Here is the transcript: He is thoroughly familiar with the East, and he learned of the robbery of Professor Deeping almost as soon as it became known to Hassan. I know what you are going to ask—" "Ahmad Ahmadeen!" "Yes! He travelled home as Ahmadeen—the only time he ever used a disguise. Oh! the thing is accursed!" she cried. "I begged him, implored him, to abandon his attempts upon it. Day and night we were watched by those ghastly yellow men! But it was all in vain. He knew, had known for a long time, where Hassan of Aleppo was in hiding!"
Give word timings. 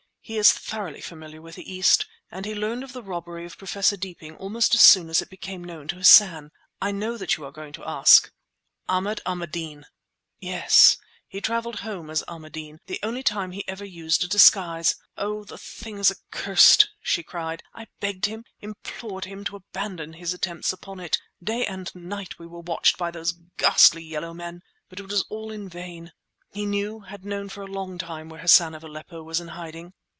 He 0.23 0.37
is 0.37 0.53
thoroughly 0.53 1.01
familiar 1.01 1.41
with 1.41 1.55
the 1.55 1.69
East, 1.69 2.05
and 2.29 2.45
he 2.45 2.55
learned 2.55 2.85
of 2.85 2.93
the 2.93 3.03
robbery 3.03 3.43
of 3.45 3.57
Professor 3.57 3.97
Deeping 3.97 4.37
almost 4.37 4.73
as 4.73 4.79
soon 4.81 5.09
as 5.09 5.21
it 5.21 5.29
became 5.29 5.61
known 5.61 5.89
to 5.89 5.97
Hassan. 5.97 6.51
I 6.81 6.91
know 6.93 7.13
what 7.15 7.35
you 7.35 7.43
are 7.43 7.51
going 7.51 7.73
to 7.73 7.85
ask—" 7.89 8.31
"Ahmad 8.87 9.19
Ahmadeen!" 9.25 9.85
"Yes! 10.39 10.95
He 11.27 11.41
travelled 11.41 11.79
home 11.81 12.09
as 12.09 12.23
Ahmadeen—the 12.29 12.99
only 13.03 13.23
time 13.23 13.51
he 13.51 13.67
ever 13.67 13.83
used 13.83 14.23
a 14.23 14.27
disguise. 14.27 14.95
Oh! 15.17 15.43
the 15.43 15.57
thing 15.57 15.97
is 15.97 16.11
accursed!" 16.11 16.89
she 17.01 17.23
cried. 17.23 17.61
"I 17.73 17.87
begged 17.99 18.27
him, 18.27 18.45
implored 18.61 19.25
him, 19.25 19.43
to 19.45 19.57
abandon 19.57 20.13
his 20.13 20.33
attempts 20.33 20.71
upon 20.71 21.01
it. 21.01 21.17
Day 21.43 21.65
and 21.65 21.93
night 21.93 22.39
we 22.39 22.47
were 22.47 22.61
watched 22.61 22.97
by 22.97 23.11
those 23.11 23.33
ghastly 23.57 24.03
yellow 24.03 24.33
men! 24.33 24.61
But 24.87 24.99
it 25.01 25.09
was 25.09 25.25
all 25.29 25.51
in 25.51 25.67
vain. 25.67 26.13
He 26.53 26.65
knew, 26.65 27.01
had 27.01 27.25
known 27.25 27.49
for 27.49 27.63
a 27.63 27.67
long 27.67 27.97
time, 27.97 28.29
where 28.29 28.39
Hassan 28.41 28.73
of 28.75 28.83
Aleppo 28.83 29.23
was 29.23 29.41
in 29.41 29.49
hiding!" 29.49 29.93